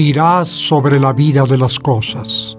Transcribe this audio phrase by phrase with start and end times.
[0.00, 2.56] irás sobre la vida de las cosas.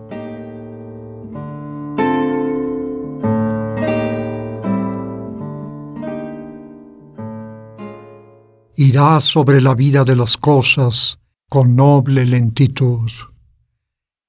[8.75, 11.17] Irás sobre la vida de las cosas
[11.49, 13.09] con noble lentitud.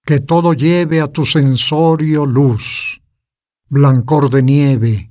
[0.06, 2.98] Que todo lleve a tu sensorio luz,
[3.68, 5.10] blancor de nieve,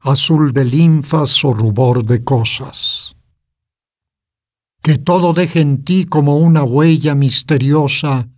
[0.00, 3.01] azul de linfas o rubor de cosas.
[4.82, 8.28] Que todo deje en ti como una huella misteriosa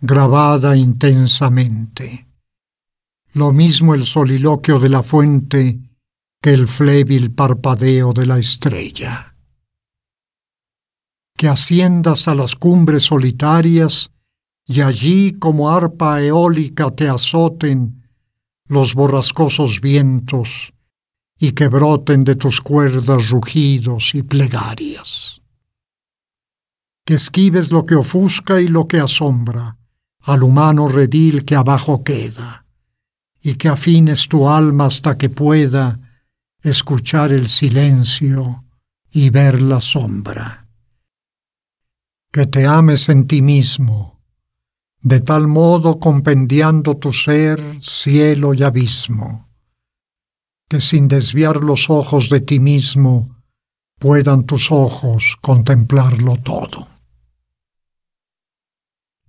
[0.00, 2.28] grabada intensamente.
[3.32, 5.80] Lo mismo el soliloquio de la fuente
[6.40, 9.34] que el flébil parpadeo de la estrella.
[11.36, 14.10] Que asciendas a las cumbres solitarias
[14.66, 18.04] y allí como arpa eólica te azoten
[18.66, 20.72] los borrascosos vientos
[21.38, 25.27] y que broten de tus cuerdas rugidos y plegarias.
[27.08, 29.78] Que esquives lo que ofusca y lo que asombra,
[30.20, 32.66] al humano redil que abajo queda,
[33.40, 35.98] y que afines tu alma hasta que pueda
[36.62, 38.66] escuchar el silencio
[39.10, 40.68] y ver la sombra.
[42.30, 44.20] Que te ames en ti mismo,
[45.00, 49.48] de tal modo compendiando tu ser, cielo y abismo
[50.68, 53.42] que sin desviar los ojos de ti mismo
[53.98, 56.97] puedan tus ojos contemplarlo todo.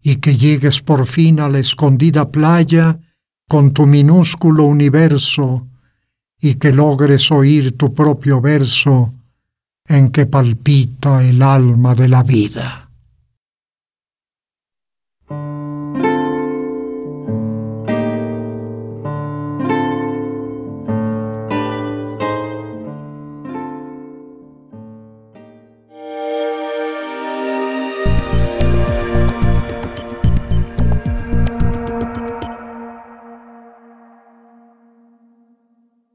[0.01, 2.99] Y que llegues por fin a la escondida playa
[3.47, 5.67] con tu minúsculo universo
[6.39, 9.13] y que logres oír tu propio verso
[9.85, 12.88] en que palpita el alma de la vida.